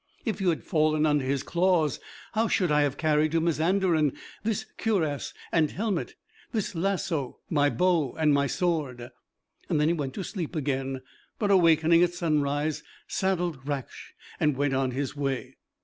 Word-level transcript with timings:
If 0.25 0.41
you 0.41 0.49
had 0.49 0.63
fallen 0.63 1.05
under 1.05 1.23
his 1.23 1.43
claws, 1.43 1.99
how 2.33 2.47
should 2.47 2.71
I 2.71 2.81
have 2.81 2.97
carried 2.97 3.31
to 3.33 3.39
Mazanderan 3.39 4.13
this 4.43 4.65
cuirass 4.79 5.31
and 5.51 5.69
helmet, 5.69 6.15
this 6.51 6.73
lasso, 6.73 7.37
my 7.51 7.69
bow 7.69 8.13
and 8.15 8.33
my 8.33 8.47
sword?" 8.47 9.11
Then 9.69 9.87
he 9.89 9.93
went 9.93 10.15
to 10.15 10.23
sleep 10.23 10.55
again; 10.55 11.03
but 11.37 11.51
awaking 11.51 12.01
at 12.01 12.15
sunrise, 12.15 12.81
saddled 13.07 13.63
Raksh 13.67 14.15
and 14.39 14.57
went 14.57 14.73
on 14.73 14.89
his 14.89 15.15
way. 15.15 15.57